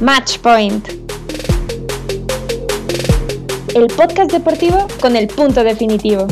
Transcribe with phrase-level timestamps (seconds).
[0.00, 0.88] Match Point.
[3.74, 6.28] El podcast deportivo con el punto definitivo.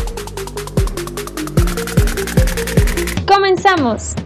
[3.26, 4.25] ¡Comenzamos!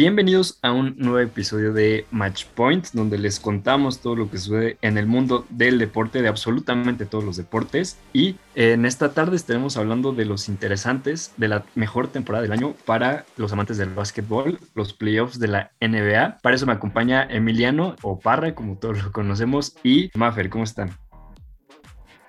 [0.00, 4.78] Bienvenidos a un nuevo episodio de Match Point, donde les contamos todo lo que sucede
[4.80, 8.00] en el mundo del deporte, de absolutamente todos los deportes.
[8.14, 12.74] Y en esta tarde estaremos hablando de los interesantes de la mejor temporada del año
[12.86, 16.38] para los amantes del básquetbol, los playoffs de la NBA.
[16.38, 20.48] Para eso me acompaña Emiliano o Parra, como todos lo conocemos, y Maffer.
[20.48, 20.92] ¿Cómo están?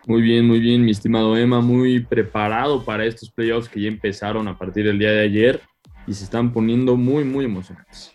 [0.07, 4.49] Muy bien, muy bien, mi estimado Emma, muy preparado para estos playoffs que ya empezaron
[4.49, 5.61] a partir del día de ayer
[6.07, 8.13] y se están poniendo muy, muy emocionantes.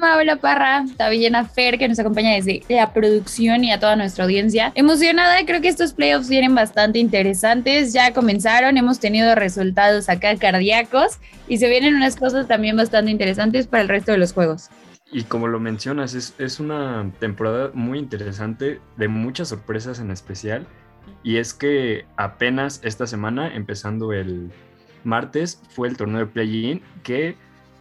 [0.00, 4.24] Hola Parra, también a Fer que nos acompaña desde la producción y a toda nuestra
[4.24, 4.72] audiencia.
[4.74, 11.18] Emocionada, creo que estos playoffs vienen bastante interesantes, ya comenzaron, hemos tenido resultados acá cardíacos
[11.48, 14.70] y se vienen unas cosas también bastante interesantes para el resto de los juegos.
[15.10, 20.66] Y como lo mencionas, es, es una temporada muy interesante, de muchas sorpresas en especial,
[21.22, 24.50] y es que apenas esta semana, empezando el,
[25.04, 27.36] martes fue el torneo de play-in que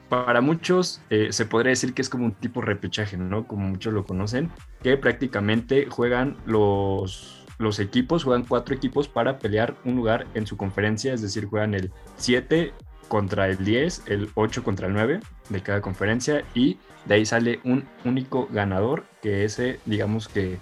[0.09, 3.47] para muchos eh, se podría decir que es como un tipo repechaje, ¿no?
[3.47, 4.51] Como muchos lo conocen,
[4.83, 10.57] que prácticamente juegan los, los equipos, juegan cuatro equipos para pelear un lugar en su
[10.57, 12.73] conferencia, es decir, juegan el 7
[13.07, 17.59] contra el 10, el 8 contra el 9 de cada conferencia y de ahí sale
[17.63, 20.59] un único ganador que ese, digamos que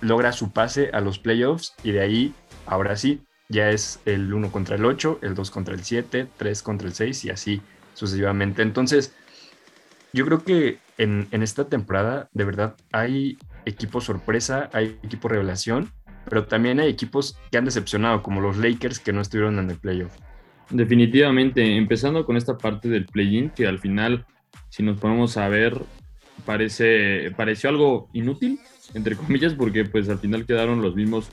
[0.00, 2.34] logra su pase a los playoffs y de ahí,
[2.66, 6.62] ahora sí, ya es el 1 contra el 8, el 2 contra el 7, 3
[6.62, 7.62] contra el 6 y así
[7.94, 8.62] sucesivamente.
[8.62, 9.14] Entonces,
[10.12, 15.90] yo creo que en, esta temporada de verdad hay equipos sorpresa, hay equipos revelación,
[16.28, 19.76] pero también hay equipos que han decepcionado, como los Lakers que no estuvieron en el
[19.76, 20.12] playoff.
[20.70, 24.26] Definitivamente, empezando con esta parte del play-in, que al final,
[24.68, 25.80] si nos ponemos a ver,
[26.44, 28.58] parece, pareció algo inútil,
[28.94, 31.30] entre comillas, porque pues al final quedaron los mismos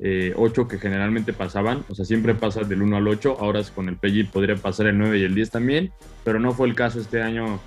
[0.00, 3.88] eh, 8 que generalmente pasaban, o sea, siempre pasa del 1 al 8, ahora con
[3.88, 5.92] el PG podría pasar el 9 y el 10 también,
[6.24, 7.60] pero no fue el caso este año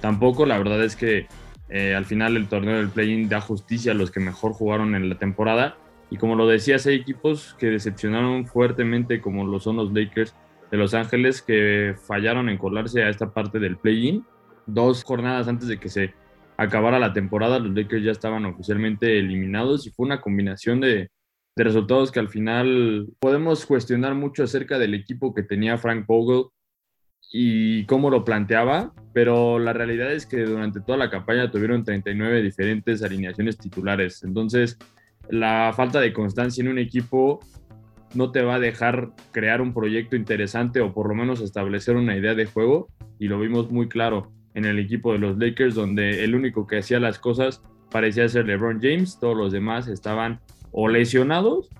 [0.00, 1.26] tampoco, la verdad es que
[1.68, 5.08] eh, al final el torneo del play-in da justicia a los que mejor jugaron en
[5.08, 5.76] la temporada,
[6.10, 10.34] y como lo decías, hay equipos que decepcionaron fuertemente, como lo son los Lakers
[10.70, 14.24] de Los Ángeles, que fallaron en colarse a esta parte del play-in,
[14.66, 16.14] dos jornadas antes de que se
[16.56, 21.10] acabara la temporada, los Lakers ya estaban oficialmente eliminados y fue una combinación de,
[21.56, 26.46] de resultados que al final podemos cuestionar mucho acerca del equipo que tenía Frank Vogel
[27.32, 32.42] y cómo lo planteaba, pero la realidad es que durante toda la campaña tuvieron 39
[32.42, 34.22] diferentes alineaciones titulares.
[34.24, 34.78] Entonces,
[35.28, 37.40] la falta de constancia en un equipo
[38.14, 42.16] no te va a dejar crear un proyecto interesante o por lo menos establecer una
[42.16, 42.88] idea de juego
[43.18, 46.78] y lo vimos muy claro en el equipo de los Lakers donde el único que
[46.78, 50.40] hacía las cosas parecía ser LeBron James, todos los demás estaban
[50.76, 51.70] o lesionados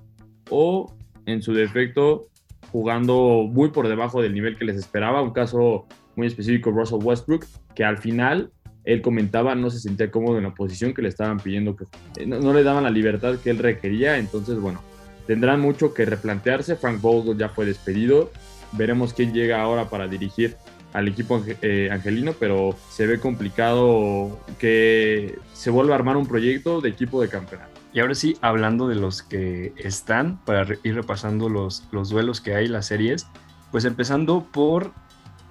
[0.50, 0.94] o
[1.26, 2.28] en su defecto
[2.70, 5.20] jugando muy por debajo del nivel que les esperaba.
[5.20, 7.44] Un caso muy específico, Russell Westbrook,
[7.74, 8.52] que al final
[8.84, 11.84] él comentaba no se sentía cómodo en la posición que le estaban pidiendo, que
[12.16, 14.16] eh, no, le daban la libertad que él requería.
[14.18, 14.80] Entonces, bueno,
[15.26, 16.76] tendrán mucho que replantearse.
[16.76, 18.30] Frank Vogel ya fue despedido.
[18.72, 20.56] Veremos quién llega ahora para dirigir
[20.92, 26.80] al equipo eh, angelino, pero se ve complicado que se vuelva a armar un proyecto
[26.80, 27.73] de equipo de campeonato.
[27.94, 32.56] Y ahora sí, hablando de los que están, para ir repasando los, los duelos que
[32.56, 33.28] hay, las series,
[33.70, 34.92] pues empezando por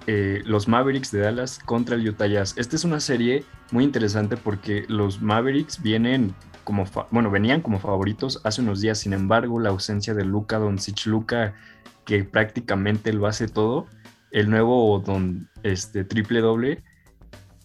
[0.06, 2.52] eh, los Mavericks de Dallas contra el Utah Jazz.
[2.58, 6.34] Esta es una serie muy interesante porque los Mavericks vienen
[6.64, 11.06] como, bueno, venían como favoritos hace unos días, sin embargo, la ausencia de Luca Doncic,
[11.06, 11.54] Luca
[12.04, 13.86] que prácticamente lo hace todo,
[14.32, 16.82] el nuevo don este triple doble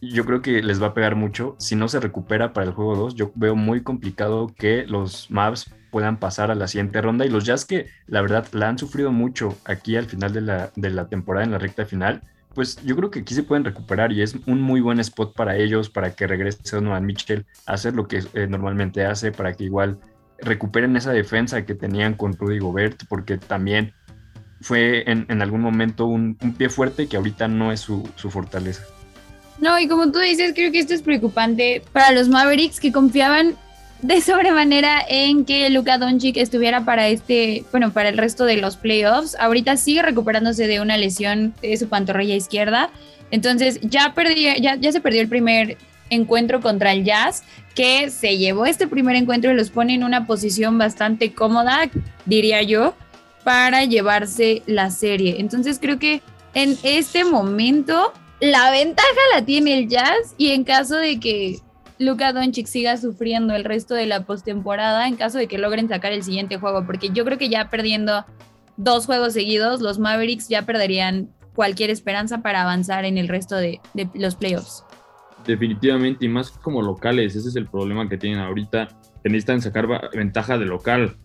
[0.02, 1.56] yo creo que les va a pegar mucho.
[1.60, 5.74] Si no se recupera para el juego 2, yo veo muy complicado que los Mavs
[5.92, 7.26] puedan pasar a la siguiente ronda.
[7.26, 10.72] Y los Jazz que la verdad la han sufrido mucho aquí al final de la,
[10.76, 12.22] de la temporada, en la recta final,
[12.54, 15.58] pues yo creo que aquí se pueden recuperar y es un muy buen spot para
[15.58, 19.66] ellos, para que regrese Donovan Mitchell a hacer lo que eh, normalmente hace, para que
[19.66, 20.00] igual
[20.40, 23.94] recuperen esa defensa que tenían con Rudy Gobert, porque también
[24.62, 28.84] fue en, algún momento un, pie fuerte que ahorita no es su fortaleza.
[29.62, 33.56] No, y como tú dices, creo que esto es preocupante para los Mavericks que confiaban
[34.02, 38.78] de sobremanera en que Luka Doncic estuviera para este, bueno, para el resto de los
[38.78, 39.36] playoffs.
[39.38, 42.90] Ahorita sigue recuperándose de una lesión de su pantorrilla izquierda.
[43.32, 45.78] Entonces ya perdió, ya, ya se perdió el primer
[46.10, 47.44] encuentro contra el Jazz,
[47.76, 51.90] que se llevó este primer encuentro y los pone en una posición bastante cómoda,
[52.26, 52.96] diría yo,
[53.44, 55.36] para llevarse la serie.
[55.40, 56.22] Entonces creo que
[56.54, 61.60] en este momento la ventaja la tiene el Jazz y en caso de que
[61.98, 66.14] Luka Doncic siga sufriendo el resto de la postemporada, en caso de que logren sacar
[66.14, 68.26] el siguiente juego, porque yo creo que ya perdiendo
[68.78, 73.82] dos juegos seguidos, los Mavericks ya perderían cualquier esperanza para avanzar en el resto de,
[74.14, 74.86] los playoffs.
[75.46, 78.88] Definitivamente, y más como locales, ese es el problema que tienen ahorita,
[79.22, 81.18] que necesitan sacar ventaja de local.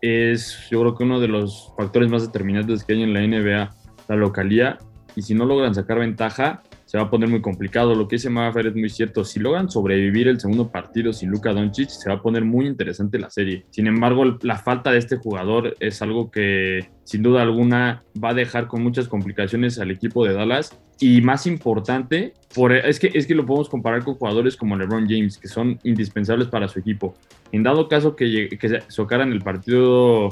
[0.00, 3.74] Es yo creo que uno de los factores más determinantes que hay en la NBA,
[4.08, 4.78] la localía,
[5.16, 7.94] y si no logran sacar ventaja, se va a poner muy complicado.
[7.94, 9.24] Lo que dice Maffer es muy cierto.
[9.24, 13.18] Si logran sobrevivir el segundo partido sin Luka Doncic, se va a poner muy interesante
[13.18, 13.64] la serie.
[13.70, 18.34] Sin embargo, la falta de este jugador es algo que sin duda alguna va a
[18.34, 20.78] dejar con muchas complicaciones al equipo de Dallas.
[21.00, 25.06] Y más importante, por, es, que, es que lo podemos comparar con jugadores como LeBron
[25.08, 27.14] James, que son indispensables para su equipo.
[27.52, 30.30] En dado caso que, que socaran el partido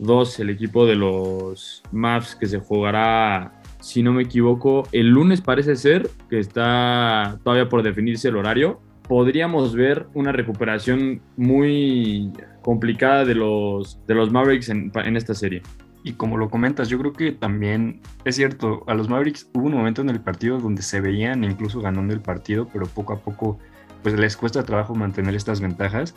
[0.00, 5.40] 2, el equipo de los Mavs que se jugará si no me equivoco, el lunes
[5.40, 8.80] parece ser que está todavía por definirse el horario.
[9.08, 12.32] Podríamos ver una recuperación muy
[12.62, 15.62] complicada de los, de los Mavericks en, esta serie.
[16.04, 19.74] Y como lo comentas, yo creo que también es cierto, a los Mavericks hubo un
[19.74, 23.58] momento en el partido donde se veían incluso ganando el partido, pero poco a poco
[24.02, 26.14] pues les cuesta trabajo mantener estas ventajas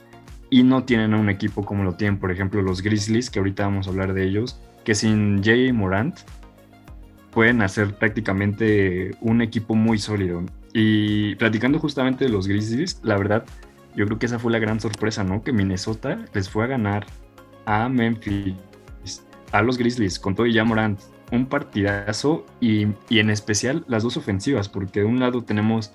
[0.50, 3.88] y no tienen un equipo como lo tienen, por ejemplo, los Grizzlies, que ahorita vamos
[3.88, 6.16] a hablar de ellos, que sin Jay Morant
[7.34, 10.44] pueden hacer prácticamente un equipo muy sólido.
[10.74, 13.46] Y platicando justamente de los Grizzlies, la verdad,
[13.96, 15.44] yo creo que esa fue la gran sorpresa, ¿no?
[15.44, 17.06] Que Minnesota les fue a ganar
[17.66, 18.56] a Memphis,
[19.52, 21.00] a los Grizzlies, con todo y ya Morant.
[21.32, 25.94] Un partidazo y, y, en especial las dos ofensivas, porque de un lado tenemos,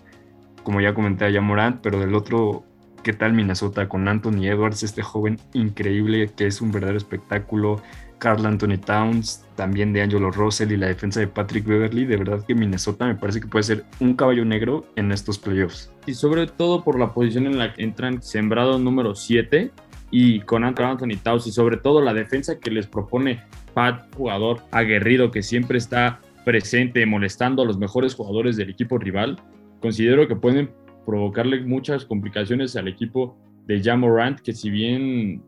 [0.65, 2.65] como ya comenté, a Morant, pero del otro,
[3.05, 7.81] ¿qué tal Minnesota con Anthony Edwards, este joven increíble que es un verdadero espectáculo?
[8.19, 12.05] Carl Anthony Towns, también de Angelo Russell y la defensa de Patrick Beverly.
[12.05, 15.93] De verdad que Minnesota me parece que puede ser un caballo negro en estos playoffs.
[16.07, 19.71] Y sobre todo por la posición en la que entran sembrado número 7
[20.11, 23.43] y con Anthony Towns y sobre todo la defensa que les propone
[23.75, 29.39] Pat, jugador aguerrido que siempre está presente molestando a los mejores jugadores del equipo rival.
[29.81, 30.71] Considero que pueden
[31.05, 33.37] provocarle muchas complicaciones al equipo
[33.67, 35.43] de Jamorant, que si bien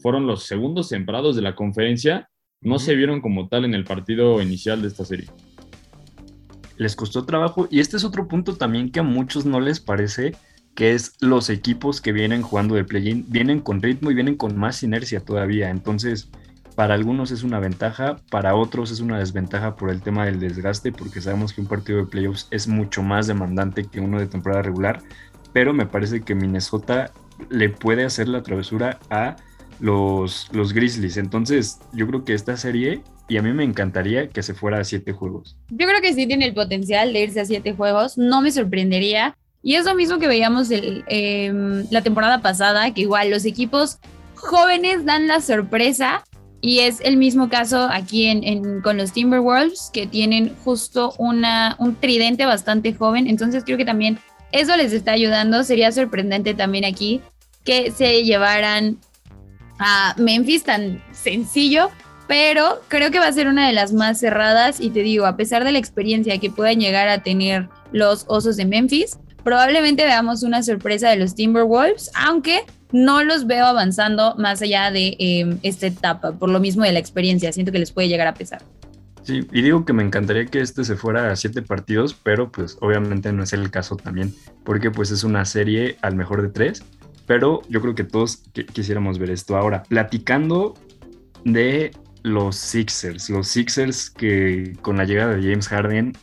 [0.00, 2.28] fueron los segundos sembrados de la conferencia,
[2.62, 5.28] no se vieron como tal en el partido inicial de esta serie.
[6.76, 10.32] Les costó trabajo y este es otro punto también que a muchos no les parece,
[10.74, 14.56] que es los equipos que vienen jugando de play-in, vienen con ritmo y vienen con
[14.56, 15.70] más inercia todavía.
[15.70, 16.30] Entonces,
[16.74, 20.92] para algunos es una ventaja, para otros es una desventaja por el tema del desgaste,
[20.92, 24.62] porque sabemos que un partido de playoffs es mucho más demandante que uno de temporada
[24.62, 25.02] regular,
[25.52, 27.12] pero me parece que Minnesota
[27.50, 29.36] le puede hacer la travesura a
[29.80, 31.16] los, los Grizzlies.
[31.16, 34.84] Entonces, yo creo que esta serie, y a mí me encantaría que se fuera a
[34.84, 35.56] siete juegos.
[35.70, 39.36] Yo creo que sí tiene el potencial de irse a siete juegos, no me sorprendería.
[39.62, 43.98] Y es lo mismo que veíamos el, em, la temporada pasada, que igual los equipos
[44.34, 46.24] jóvenes dan la sorpresa.
[46.62, 51.94] Y es el mismo caso aquí en, con los Timberwolves, que tienen justo una, un
[51.96, 53.26] tridente bastante joven.
[53.26, 54.18] Entonces creo que también
[54.52, 55.62] eso les está ayudando.
[55.64, 57.22] Sería sorprendente también aquí
[57.64, 58.98] que se llevaran
[59.80, 61.90] a Memphis tan sencillo,
[62.28, 65.36] pero creo que va a ser una de las más cerradas y te digo, a
[65.36, 70.42] pesar de la experiencia que puedan llegar a tener los Osos de Memphis, probablemente veamos
[70.42, 72.60] una sorpresa de los Timberwolves, aunque
[72.92, 76.98] no los veo avanzando más allá de em, esta etapa, por lo mismo de la
[76.98, 78.62] experiencia, siento que les puede llegar a pesar.
[79.22, 82.76] Sí, y digo que me encantaría que este se fuera a siete partidos, pero pues
[82.80, 84.34] obviamente no es el caso también,
[84.64, 86.82] porque pues es una serie al mejor de tres
[87.30, 89.56] pero yo creo que todos quisiéramos ver esto.
[89.56, 90.74] Ahora, platicando
[91.44, 91.92] de
[92.24, 96.14] los Sixers, los Sixers que con la llegada de James Harden,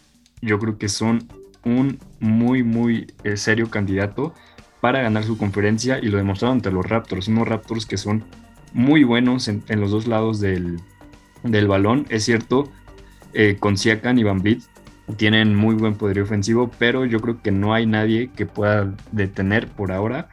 [0.41, 1.25] yo creo que son
[1.63, 4.33] un muy, muy eh, serio candidato
[4.81, 8.25] para ganar su conferencia y lo demostraron ante los Raptors, unos Raptors que son
[8.73, 10.81] muy buenos en, los dos lados del,
[11.69, 12.05] balón.
[12.09, 12.69] Es cierto,
[13.31, 14.61] eh, con Siakam y Van Vliet
[15.15, 19.69] tienen muy buen poder ofensivo, pero yo creo que no hay nadie que pueda detener
[19.69, 20.27] por ahora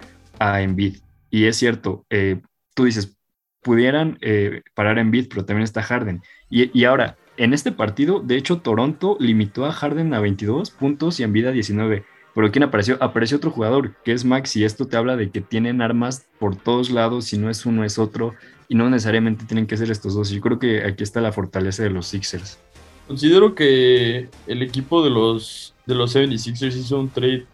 [0.44, 0.98] a Embiid.
[1.30, 2.40] Y es cierto, eh,
[2.74, 3.16] tú dices,
[3.62, 6.22] pudieran eh, parar a Embiid, pero también está Harden.
[6.50, 11.22] Y, ahora, en este partido, de hecho, Toronto limitó a Harden a 22 puntos y
[11.22, 12.04] Embiid a 19.
[12.34, 12.98] Pero ¿quién apareció?
[13.00, 16.56] Apareció otro jugador, que es Max, y esto te habla de que tienen armas por
[16.56, 18.34] todos lados, si no es uno es otro,
[18.68, 20.30] y no necesariamente tienen que ser estos dos.
[20.30, 22.58] Yo creo que aquí está la fortaleza de los Sixers.
[23.06, 27.46] Considero que el equipo de los, de los 76ers hizo un trade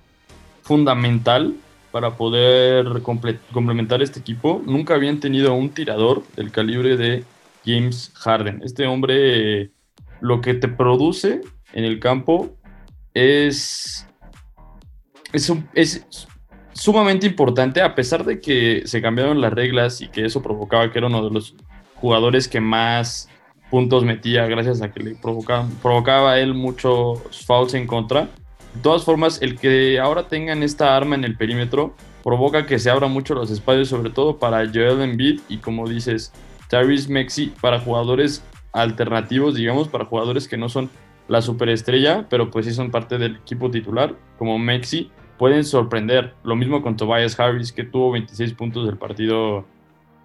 [0.63, 1.55] fundamental
[1.91, 4.63] para poder complementar este equipo.
[4.65, 7.25] Nunca habían tenido un tirador del calibre de
[7.65, 8.63] James Harden.
[8.65, 9.71] Este hombre
[10.21, 11.41] lo que te produce
[11.73, 12.51] en el campo
[13.15, 14.07] es,
[15.33, 16.29] es, es
[16.73, 20.99] sumamente importante, a pesar de que se cambiaron las reglas y que eso provocaba que
[20.99, 21.55] era uno de los
[21.97, 23.29] jugadores que más
[23.71, 28.29] puntos metía gracias a que le provocaba, provocaba él muchos fouls en contra.
[28.75, 32.91] De todas formas, el que ahora tengan esta arma en el perímetro provoca que se
[32.91, 36.33] abran mucho los espacios, sobre todo para Joel Embiid y como dices,
[36.69, 40.89] Tyrese Mexi para jugadores alternativos, digamos, para jugadores que no son
[41.29, 46.35] la superestrella, pero pues sí son parte del equipo titular, como Mexi, pueden sorprender.
[46.45, 49.65] Lo mismo con Tobias Harris, que tuvo 26 puntos del partido,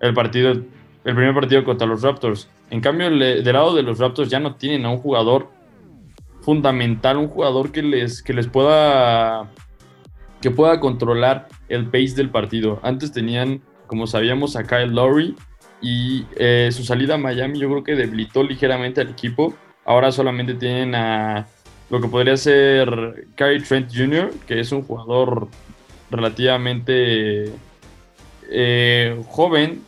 [0.01, 0.65] el partido, el
[1.03, 2.49] primer partido contra los Raptors.
[2.69, 5.49] En cambio, del lado de los Raptors ya no tienen a un jugador
[6.45, 9.49] fundamental, un jugador que les, que les pueda
[10.41, 12.79] que pueda controlar el pace del partido.
[12.83, 15.35] Antes tenían, como sabíamos, a Kyle Lowry
[15.81, 19.55] y eh, su salida a Miami yo creo que debilitó ligeramente al equipo.
[19.85, 21.47] Ahora solamente tienen a
[21.89, 25.47] lo que podría ser Kyrie Trent Jr., que es un jugador
[26.11, 27.51] relativamente
[28.51, 29.81] eh, joven,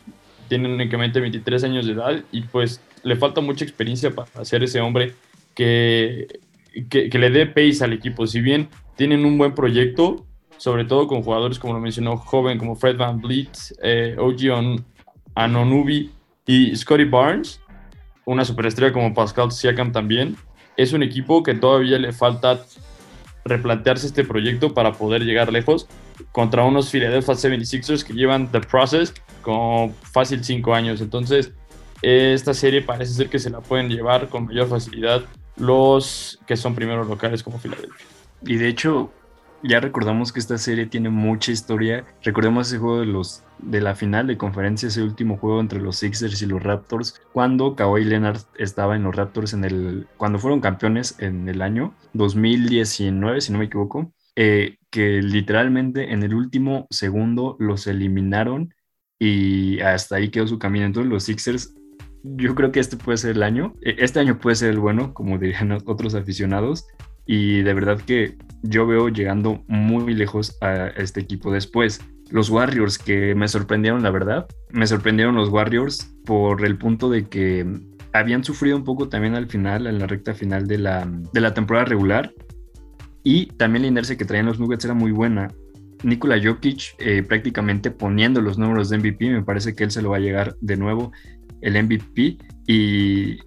[0.48, 4.80] tiene únicamente 23 años de edad y pues le falta mucha experiencia para ser ese
[4.80, 5.14] hombre
[5.54, 6.26] que,
[6.88, 8.26] que, le dé pace al equipo.
[8.26, 12.76] Si bien tienen un buen proyecto, sobre todo con jugadores como lo mencionó joven, como
[12.76, 13.50] Fred Van Vliet,
[13.82, 14.82] eh, OG
[15.34, 16.10] Anonubi
[16.46, 17.60] y Scotty Barnes,
[18.24, 20.36] una superestrella como Pascal Siakam también,
[20.76, 22.64] es un equipo que todavía le falta
[23.44, 25.88] replantearse este proyecto para poder llegar lejos
[26.32, 31.00] contra unos Philadelphia 76ers que llevan The Process con fácil cinco años.
[31.00, 31.52] Entonces,
[32.02, 35.22] esta serie parece ser que se la pueden llevar con mayor facilidad
[35.58, 38.06] los que son primeros locales como Filadelfia.
[38.42, 39.12] Y de hecho,
[39.62, 42.04] ya recordamos que esta serie tiene mucha historia.
[42.22, 45.96] Recordemos ese juego de los de la final de conferencia, ese último juego entre los
[45.96, 50.60] Sixers y los Raptors, cuando Kawhi Leonard estaba en los Raptors en el cuando fueron
[50.60, 56.86] campeones en el año 2019, si no me equivoco, eh, que literalmente en el último
[56.90, 58.72] segundo los eliminaron
[59.18, 60.86] y hasta ahí quedó su camino.
[60.86, 61.74] Entonces los Sixers
[62.36, 63.74] yo creo que este puede ser el año.
[63.82, 66.86] E, este año puede ser el bueno, como dirían otros aficionados
[67.26, 72.00] y de verdad que yo veo llegando muy lejos a este equipo después.
[72.30, 77.28] Los Warriors que me sorprendieron, la verdad, me sorprendieron los Warriors por el punto de
[77.28, 77.66] que
[78.12, 81.54] habían sufrido un poco también al final, en la recta final de la, de la
[81.54, 82.32] temporada regular.
[83.24, 85.48] Y también la inercia que traían los Nuggets era muy buena.
[86.02, 90.10] Nikola Jokic eh, prácticamente poniendo los números de MVP, me parece que él se lo
[90.10, 91.12] va a llegar de nuevo
[91.62, 92.38] el MVP.
[92.66, 93.38] Y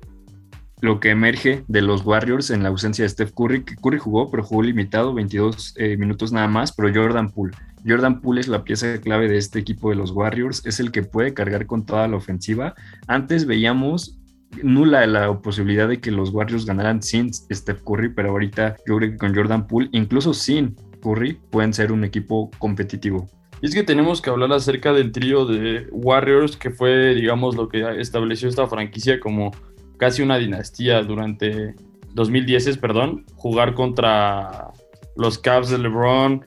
[0.81, 4.29] lo que emerge de los Warriors en la ausencia de Steph Curry, que Curry jugó,
[4.31, 7.55] pero jugó limitado, 22 eh, minutos nada más, pero Jordan Poole.
[7.85, 11.03] Jordan Poole es la pieza clave de este equipo de los Warriors, es el que
[11.03, 12.73] puede cargar con toda la ofensiva.
[13.07, 14.17] Antes veíamos
[14.63, 19.11] nula la posibilidad de que los Warriors ganaran sin Steph Curry, pero ahorita yo creo
[19.11, 23.29] que con Jordan Poole, incluso sin Curry, pueden ser un equipo competitivo.
[23.61, 27.69] Y es que tenemos que hablar acerca del trío de Warriors, que fue, digamos, lo
[27.69, 29.51] que estableció esta franquicia como
[29.97, 31.75] casi una dinastía durante
[32.13, 34.71] 2010, perdón, jugar contra
[35.15, 36.43] los Cavs de LeBron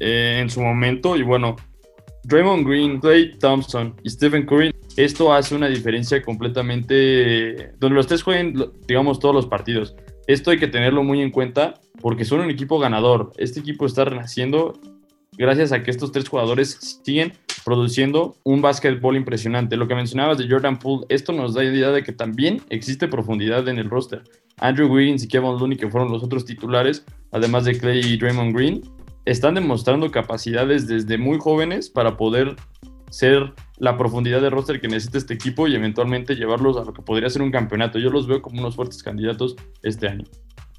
[0.00, 1.16] eh, en su momento.
[1.16, 1.54] Y bueno,
[2.24, 8.24] Draymond Green, Clay Thompson y Stephen Curry, esto hace una diferencia completamente donde los tres
[8.24, 8.54] jueguen,
[8.88, 9.94] digamos, todos los partidos.
[10.26, 13.32] Esto hay que tenerlo muy en cuenta porque son un equipo ganador.
[13.36, 14.72] Este equipo está renaciendo
[15.36, 17.32] gracias a que estos tres jugadores siguen
[17.64, 19.76] produciendo un básquetbol impresionante.
[19.76, 23.68] Lo que mencionabas de Jordan Poole, esto nos da idea de que también existe profundidad
[23.68, 24.22] en el roster.
[24.58, 28.56] Andrew Wiggins y Kevin Looney, que fueron los otros titulares, además de Clay y Draymond
[28.56, 28.82] Green,
[29.24, 32.56] están demostrando capacidades desde muy jóvenes para poder
[33.10, 37.02] ser la profundidad de roster que necesita este equipo y eventualmente llevarlos a lo que
[37.02, 37.98] podría ser un campeonato.
[37.98, 40.24] Yo los veo como unos fuertes candidatos este año.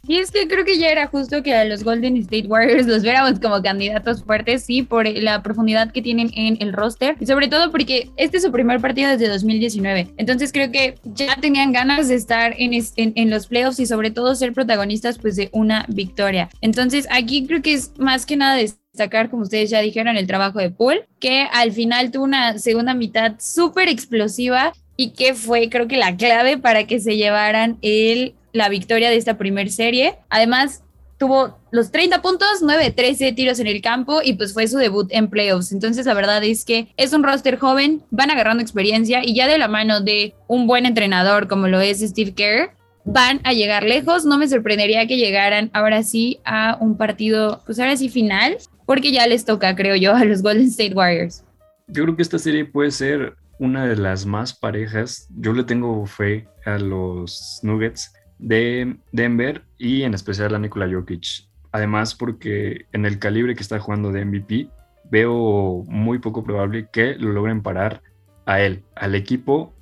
[0.08, 3.04] Y es que creo que ya era justo que a los Golden State Warriors los
[3.04, 7.50] viéramos como candidatos fuertes, sí, por la profundidad que tienen en el roster y sobre
[7.50, 10.14] todo porque este es su primer partido desde 2019.
[10.18, 14.34] Entonces creo que ya tenían ganas de estar en, en, los playoffs y sobre todo
[14.36, 16.50] ser protagonistas pues de una victoria.
[16.62, 20.60] Entonces aquí creo que es más que nada destacar, como ustedes ya dijeron, el trabajo
[20.60, 25.88] de Paul, que al final tuvo una segunda mitad súper explosiva y que fue creo
[25.88, 30.16] que la clave para que se llevaran el la victoria de esta primer serie.
[30.30, 30.84] Además,
[31.18, 35.08] tuvo los 30 puntos, 9, 13 tiros en el campo y pues fue su debut
[35.12, 35.72] en playoffs.
[35.72, 39.58] Entonces la verdad es que es un roster joven, van agarrando experiencia y ya de
[39.58, 42.72] la mano de un buen entrenador como lo es Steve Kerr,
[43.04, 44.26] van a llegar lejos.
[44.26, 49.12] No me sorprendería que llegaran ahora sí a un partido, pues ahora sí final, porque
[49.12, 51.44] ya les toca, creo yo, a los Golden State Warriors.
[51.88, 55.28] Yo creo que esta serie puede ser una de las más parejas.
[55.38, 61.48] Yo le tengo fe a los Nuggets de Denver y en especial a Nikola Jokic.
[61.72, 64.70] Además, porque en el calibre que está jugando de MVP,
[65.10, 68.01] veo muy poco probable que lo logren parar
[68.46, 68.84] a él.
[68.96, 69.74] Al equipo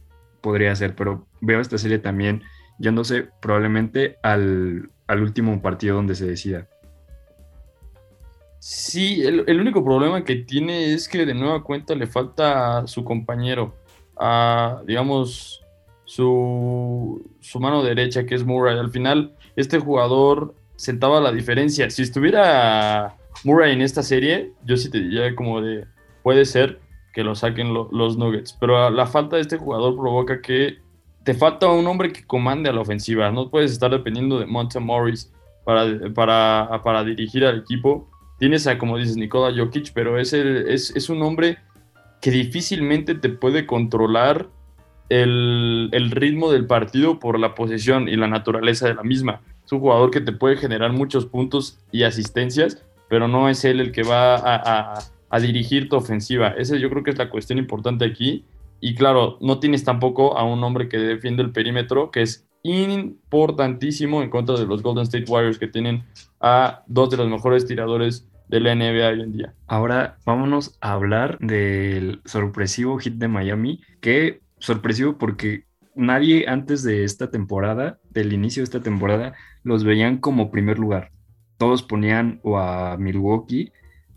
[0.42, 2.44] podría ser, pero veo esta serie también
[2.78, 6.68] yéndose probablemente al, último partido donde se decida.
[8.60, 13.04] Sí, el, único problema que tiene es que de nueva cuenta le falta a su
[13.04, 13.76] compañero,
[14.18, 15.65] a, digamos,
[16.06, 18.78] su, su mano derecha, que es Murray.
[18.78, 21.90] Al final, este jugador sentaba la diferencia.
[21.90, 25.86] Si estuviera Murray en esta serie, yo sí te diría como de,
[26.24, 26.80] puede ser
[27.14, 30.80] que lo saquen los Nuggets, pero la falta de este jugador provoca que
[31.24, 33.32] te falta un hombre que comande a la ofensiva.
[33.32, 35.34] No puedes estar dependiendo de Monte Morris
[35.64, 38.10] para, para, para dirigir al equipo.
[38.38, 41.58] Tienes a, como dices, Nikola Jokic, pero es, es, es un hombre
[42.22, 44.50] que difícilmente te puede controlar
[45.10, 49.42] el, el, ritmo del partido por la posesión y la naturaleza de la misma.
[49.66, 53.80] Es un jugador que te puede generar muchos puntos y asistencias, pero no es él
[53.80, 56.56] el que va a, dirigir tu ofensiva.
[56.58, 58.46] Esa yo creo que es la cuestión importante aquí.
[58.80, 64.24] Y claro, no tienes tampoco a un hombre que defiende el perímetro, que es importantísimo
[64.24, 66.06] en contra de los Golden State Warriors, que tienen
[66.40, 69.54] a dos de los mejores tiradores de la NBA hoy en día.
[69.68, 77.04] Ahora vámonos a hablar del sorpresivo hit de Miami, que sorpresivo porque nadie antes de
[77.04, 81.12] esta temporada, del inicio de esta temporada, los veían como primer lugar.
[81.58, 83.72] Todos ponían o a Milwaukee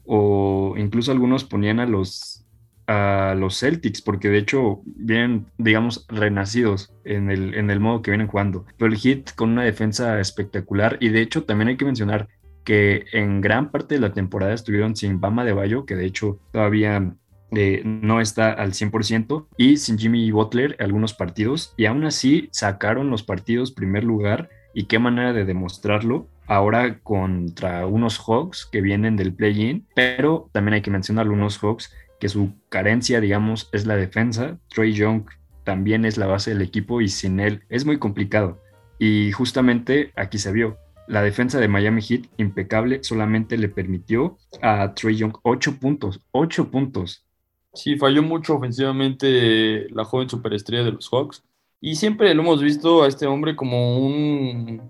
[0.05, 2.45] o incluso algunos ponían a los
[2.90, 8.11] a los Celtics, porque de hecho vienen, digamos, renacidos en el, en el modo que
[8.11, 8.64] vienen jugando.
[8.78, 12.28] Pero el Hit con una defensa espectacular y de hecho también hay que mencionar
[12.64, 16.38] que en gran parte de la temporada estuvieron sin Bama de Bayo, que de hecho
[16.50, 17.14] todavía
[17.52, 23.11] eh, no está al 100%, y sin Jimmy Butler algunos partidos, y aún así sacaron
[23.11, 29.16] los partidos primer lugar, y qué manera de demostrarlo ahora contra unos Hawks que vienen
[29.16, 33.96] del play-in, pero también hay que mencionar unos Hawks que su carencia, digamos, es la
[33.96, 34.59] defensa.
[34.68, 35.25] Trey Young
[35.64, 38.61] también es la base del equipo y sin él es muy complicado.
[38.99, 40.79] Y justamente aquí se vio.
[41.07, 46.70] La defensa de Miami Heat, impecable, solamente le permitió a Trey Young 8 puntos, 8
[46.70, 47.27] puntos.
[47.74, 51.44] Sí, falló mucho ofensivamente la joven superestrella de los Hawks.
[51.81, 54.83] Y siempre lo hemos visto a este hombre como un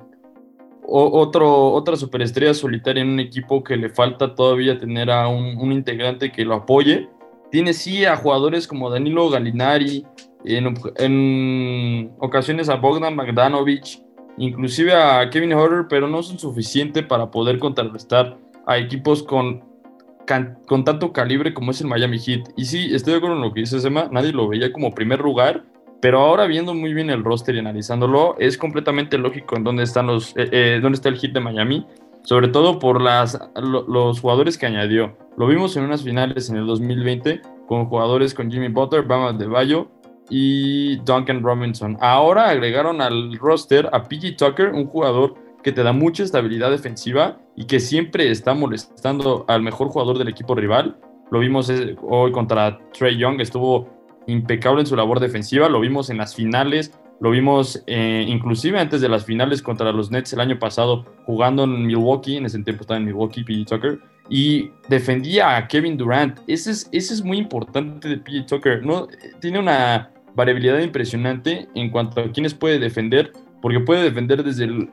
[0.90, 6.32] otro, otra superestrella solitaria en un equipo que le falta todavía tener a un, integrante
[6.32, 7.08] que lo apoye.
[7.50, 10.06] Tiene sí a jugadores como Danilo Galinari,
[10.44, 14.02] en, ocasiones a Bogdan Magdanovic,
[14.38, 19.67] inclusive a Kevin Horner, pero no son suficientes para poder contrarrestar a equipos con
[20.66, 22.50] con tanto calibre como es el Miami Heat.
[22.56, 25.20] Y sí, estoy de acuerdo en lo que dice Sema, nadie lo veía como primer
[25.20, 25.64] lugar,
[26.00, 30.06] pero ahora viendo muy bien el roster y analizándolo, es completamente lógico en dónde están
[30.06, 31.86] los, eh, eh, dónde está el Heat de Miami,
[32.22, 35.16] sobre todo por las, los jugadores que añadió.
[35.36, 39.46] Lo vimos en unas finales en el 2020 con jugadores con Jimmy Butler, Bama de
[39.46, 39.88] Bayo
[40.30, 41.96] y Duncan Robinson.
[42.00, 47.38] Ahora agregaron al roster a PG Tucker, un jugador que te da mucha estabilidad defensiva
[47.56, 50.98] y que siempre está molestando al mejor jugador del equipo rival.
[51.30, 53.88] Lo vimos eh, hoy contra Trey Young, estuvo
[54.26, 59.00] impecable en su labor defensiva, lo vimos en las finales, lo vimos eh, inclusive antes
[59.00, 62.82] de las finales contra los Nets el año pasado, jugando en Milwaukee, en ese tiempo
[62.82, 63.98] estaba en Milwaukee, PJ Tucker,
[64.30, 66.38] y defendía a Kevin Durant.
[66.46, 69.08] Ese es, ese es muy importante de PJ Tucker, ¿no?
[69.40, 74.88] Tiene una variabilidad impresionante en cuanto a quienes puede defender, porque puede defender desde el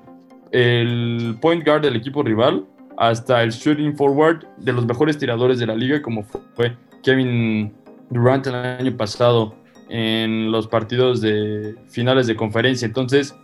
[0.55, 2.65] el point guard del equipo rival
[2.97, 7.73] hasta el shooting forward de los mejores tiradores de la liga, como fue Kevin
[8.09, 9.53] Durant el año pasado
[9.89, 12.85] en los partidos de finales de conferencia.
[12.85, 13.35] Entonces,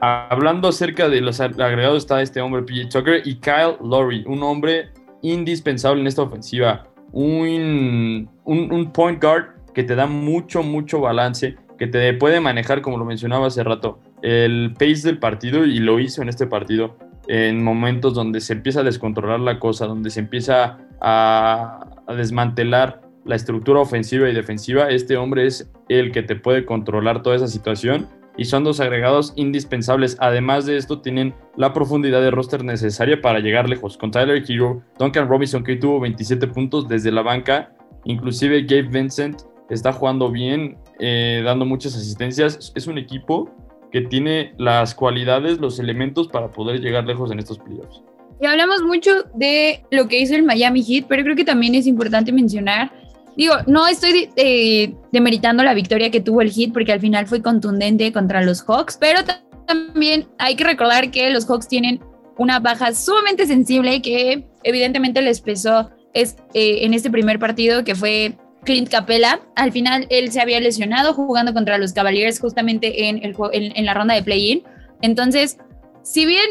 [0.00, 4.88] hablando acerca de los agregados, está este hombre, PJ Tucker, y Kyle Lowry, un hombre
[5.22, 11.54] indispensable en esta ofensiva, un, un, un point guard que te da mucho, mucho balance,
[11.78, 16.00] que te puede manejar, como lo mencionaba hace rato, el pace del partido y lo
[16.00, 16.96] hizo en este partido
[17.28, 23.36] en momentos donde se empieza a descontrolar la cosa, donde se empieza a, desmantelar la
[23.36, 28.08] estructura ofensiva y defensiva, este hombre es el que te puede controlar toda esa situación
[28.36, 30.16] y son dos agregados indispensables.
[30.20, 33.96] Además de esto, tienen la profundidad de roster necesaria para llegar lejos.
[33.96, 37.72] Con Tyler Hero, Duncan Robinson, que tuvo 27 puntos desde la banca,
[38.04, 42.72] inclusive Gabe Vincent está jugando bien, eh, dando muchas asistencias.
[42.74, 47.58] Es un equipo que tiene las cualidades, los elementos para poder llegar lejos en estos
[47.58, 48.02] playoffs.
[48.40, 51.86] Y hablamos mucho de lo que hizo el Miami Heat, pero creo que también es
[51.86, 52.92] importante mencionar,
[53.36, 57.40] digo, no estoy eh, demeritando la victoria que tuvo el Heat porque al final fue
[57.40, 59.20] contundente contra los Hawks, pero
[59.66, 62.00] también hay que recordar que los Hawks tienen
[62.38, 67.94] una baja sumamente sensible que evidentemente les pesó es, eh, en este primer partido que
[67.94, 69.40] fue Clint Capella.
[69.54, 74.22] Al final él se había lesionado jugando contra los Cavaliers justamente en, la ronda de
[74.22, 74.62] play-in.
[75.00, 75.56] Entonces,
[76.02, 76.44] si bien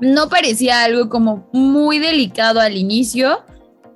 [0.00, 3.44] no parecía algo como muy delicado al inicio,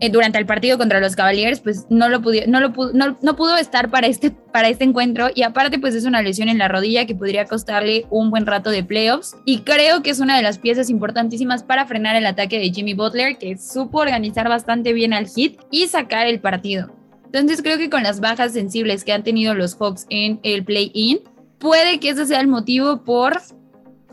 [0.00, 4.06] eh, durante el partido contra los Cavaliers, pues no lo, pudo, no, lo estar para
[4.06, 7.46] este, para este encuentro y aparte pues es una lesión en la rodilla que podría
[7.46, 11.64] costarle un buen rato de playoffs y creo que es una de las piezas importantísimas
[11.64, 15.88] para frenar el ataque de Jimmy Butler que supo organizar bastante bien al hit y
[15.88, 16.97] sacar el partido.
[17.32, 21.20] Entonces creo que con las bajas sensibles que han tenido los Hawks en el play-in,
[21.58, 23.40] puede que ese sea el motivo por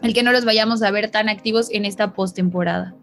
[0.02, 2.94] el que no los vayamos a ver tan activos en esta postemporada.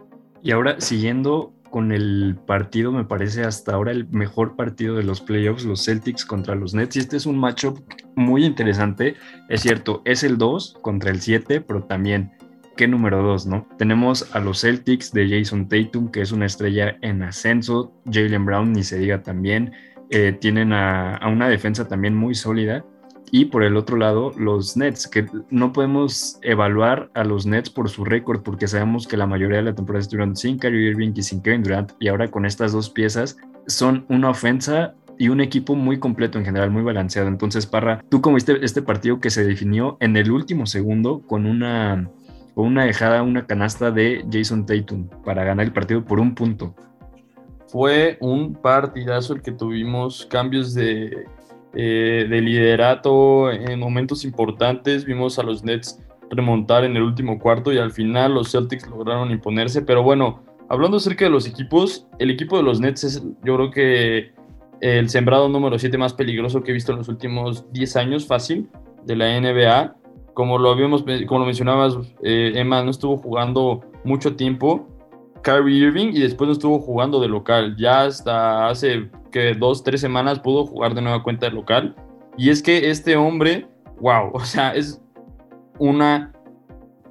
[0.43, 5.23] Y ahora siguiendo con el partido, me parece hasta ahora el mejor partido de los
[5.23, 6.97] playoffs, los Celtics contra los Nets.
[6.97, 7.81] Y este es un matchup
[8.15, 9.17] muy interesante.
[9.49, 12.33] Es cierto, es el 2 contra el 7, pero también,
[12.77, 13.67] ¿qué número 2, no?
[13.79, 17.95] Tenemos a los Celtics de Jason Tatum, que es una estrella en ascenso.
[18.05, 19.73] Jalen Brown, ni se diga también.
[20.15, 22.85] Eh, tienen a, a una defensa también muy sólida.
[23.35, 27.89] Y por el otro lado, los Nets, que no podemos evaluar a los Nets por
[27.89, 31.23] su récord, porque sabemos que la mayoría de la temporada estuvieron sin Kyrie Irving y
[31.23, 35.75] sin Kevin Durant, y ahora con estas dos piezas son una ofensa y un equipo
[35.75, 37.29] muy completo en general, muy balanceado.
[37.29, 41.47] Entonces, Parra, tú como viste este partido que se definió en el último segundo con
[41.47, 42.11] una,
[42.55, 46.75] con una dejada, una canasta de Jason Tatum para ganar el partido por un punto.
[47.73, 51.27] Fue un partidazo el que tuvimos, cambios de
[51.75, 55.07] eh, de liderato en momentos importantes.
[55.07, 55.99] Vimos a los Nets
[56.31, 59.81] remontar en el último cuarto y al final los Celtics lograron imponerse.
[59.81, 63.71] Pero bueno, hablando acerca de los equipos, el equipo de los Nets es yo creo
[63.71, 64.33] que
[64.83, 68.69] el sembrado número 7 más peligroso que he visto en los últimos 10 años, fácil,
[69.07, 69.97] de la NBA.
[70.35, 74.89] Como lo, habíamos, como lo mencionabas, eh, Emma no estuvo jugando mucho tiempo.
[75.43, 77.77] Kyrie Irving y después no estuvo jugando de local.
[77.77, 81.95] Ya hasta hace que dos, tres semanas pudo jugar de nueva cuenta de local.
[82.37, 83.67] Y es que este hombre,
[84.01, 85.01] wow, o sea, es
[85.79, 86.33] una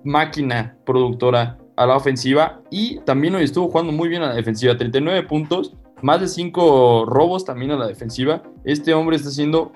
[0.03, 4.77] máquina productora a la ofensiva y también hoy estuvo jugando muy bien a la defensiva,
[4.77, 8.43] 39 puntos, más de 5 robos también a la defensiva.
[8.63, 9.71] Este hombre está siendo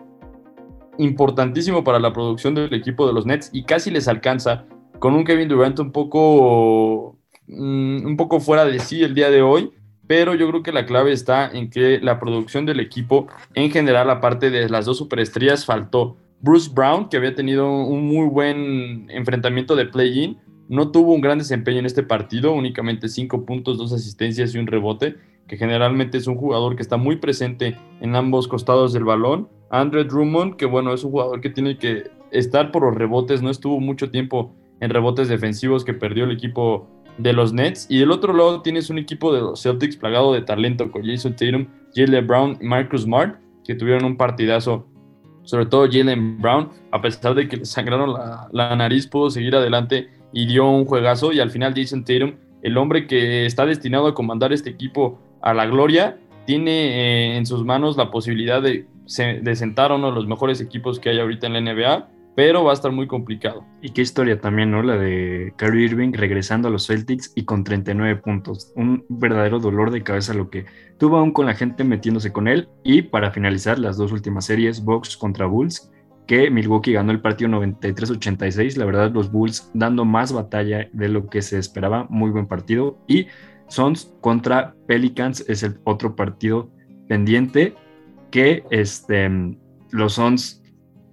[0.98, 4.66] importantísimo para la producción del equipo de los Nets y casi les alcanza
[5.00, 7.15] con un Kevin Durant un poco,
[7.48, 9.72] mm, un poco fuera de sí el día de hoy
[10.08, 14.10] pero yo creo que la clave está en que la producción del equipo en general,
[14.10, 16.18] aparte de las dos superestrellas, faltó.
[16.42, 21.40] Bruce Brown, que había tenido un muy buen enfrentamiento de play-in, no tuvo un gran
[21.40, 25.16] desempeño en este partido, únicamente cinco puntos, dos asistencias y un rebote,
[25.48, 29.48] que generalmente es un jugador que está muy presente en ambos costados del balón.
[29.70, 33.50] Andre Drummond, que bueno, es un jugador que tiene que estar por los rebotes, no
[33.50, 37.88] estuvo mucho tiempo en rebotes defensivos que perdió el equipo de los Nets.
[37.90, 41.36] Y del otro lado tienes un equipo de los Celtics plagado de talento con Jason
[41.36, 44.88] Tatum, Jalen Brown y Marcus Smart, que tuvieron un partidazo.
[45.44, 48.14] Sobre todo Jalen Brown, a pesar de que le sangraron
[48.52, 51.32] la, nariz, pudo seguir adelante y dio un juegazo.
[51.32, 55.54] Y al final Jason Tatum, el hombre que está destinado a comandar este equipo a
[55.54, 58.88] la gloria, tiene eh, en sus manos la posibilidad de,
[59.42, 62.72] de sentar uno de los mejores equipos que hay ahorita en la NBA pero va
[62.72, 63.66] a estar muy complicado.
[63.82, 64.84] Y qué historia también, ¿no?
[64.84, 68.74] La de Kyrie Irving regresando a los Celtics y con 39 puntos.
[68.76, 70.66] Un verdadero dolor de cabeza lo que
[70.98, 72.68] tuvo aún con la gente metiéndose con él.
[72.84, 75.90] Y para finalizar, las dos últimas series, Bucks contra Bulls,
[76.28, 78.76] que Milwaukee ganó el partido 93-86.
[78.76, 82.06] La verdad, los Bulls dando más batalla de lo que se esperaba.
[82.10, 82.98] Muy buen partido.
[83.08, 83.28] Y
[83.70, 86.70] Suns contra Pelicans es el otro partido
[87.08, 87.76] pendiente
[88.30, 89.30] que este,
[89.92, 90.62] los Suns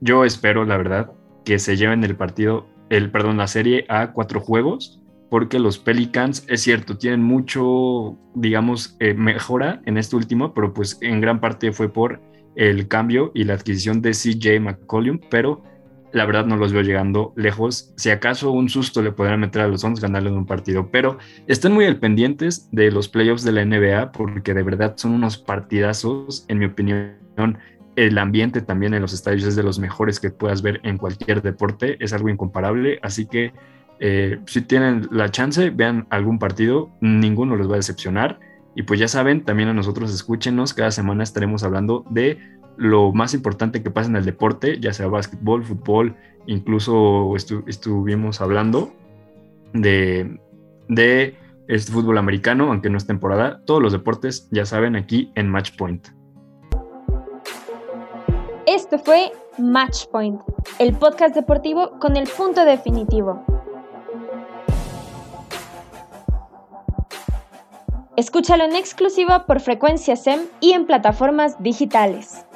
[0.02, 1.12] yo espero, la verdad,
[1.44, 6.44] que se lleven el partido, el, perdón, la serie a cuatro juegos, porque los Pelicans,
[6.48, 11.72] es cierto, tienen mucho, digamos, eh, mejora en este último, pero pues en gran parte
[11.72, 12.20] fue por
[12.56, 15.62] el cambio y la adquisición de CJ McCollum, pero
[16.12, 17.94] la verdad no los veo llegando lejos.
[17.96, 21.16] Si acaso un susto le podrán meter a los Suns ganarle en un partido, pero
[21.46, 25.38] estén muy al pendientes de los playoffs de la NBA porque de verdad son unos
[25.38, 27.56] partidazos, en mi opinión,
[27.96, 31.42] el ambiente también en los estadios es de los mejores que puedas ver en cualquier
[31.42, 33.52] deporte, es algo incomparable, así que
[34.04, 38.40] eh, si tienen la chance, vean algún partido, ninguno los va a decepcionar.
[38.74, 42.38] Y pues ya saben, también a nosotros escúchenos, cada semana estaremos hablando de
[42.76, 48.92] lo más importante que pasa en el deporte, ya sea básquetbol, fútbol, incluso estuvimos hablando
[49.72, 50.38] de,
[51.68, 53.62] este fútbol americano, aunque no es temporada.
[53.66, 56.08] Todos los deportes, ya saben, aquí en Match Point.
[58.74, 60.40] Esto fue Match Point,
[60.78, 63.44] el podcast deportivo con el punto definitivo.
[68.16, 72.46] Escúchalo en exclusiva por frecuencia SEM y en plataformas digitales.